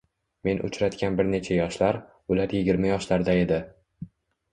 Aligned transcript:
men 0.47 0.59
uchratgan 0.67 1.17
bir 1.19 1.27
necha 1.33 1.57
yoshlar, 1.57 1.99
ular 2.37 2.55
yigirma 2.57 2.89
yoshlarda 2.93 3.37
edi. 3.43 3.61